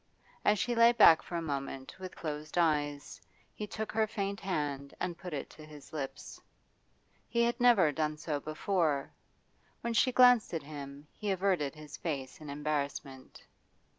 As 0.43 0.57
she 0.57 0.73
lay 0.73 0.93
back 0.93 1.21
for 1.21 1.35
a 1.35 1.43
moment 1.43 1.99
with 1.99 2.15
closed 2.15 2.57
eyes, 2.57 3.21
he 3.53 3.67
took 3.67 3.91
her 3.91 4.07
faint 4.07 4.39
hand 4.39 4.95
and 4.99 5.15
put 5.15 5.31
it 5.31 5.47
to 5.51 5.63
his 5.63 5.93
lips. 5.93 6.41
He 7.29 7.43
had 7.43 7.59
never 7.61 7.91
done 7.91 8.17
so 8.17 8.39
before; 8.39 9.13
when 9.81 9.93
she 9.93 10.11
glanced 10.11 10.55
at 10.55 10.63
him 10.63 11.05
he 11.13 11.29
averted 11.29 11.75
his 11.75 11.97
face 11.97 12.41
in 12.41 12.49
embarrassment. 12.49 13.43